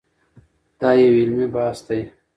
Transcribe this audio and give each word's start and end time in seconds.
دا 0.79 0.89
یو 1.01 1.11
علمي 1.21 1.47
بحث 1.55 1.79
دی. 1.87 1.99